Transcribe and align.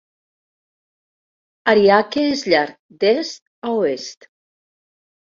Ariake 1.73 2.23
és 2.29 2.41
llarg 2.53 2.79
d'est 3.03 3.43
a 3.67 3.75
oest. 3.83 4.27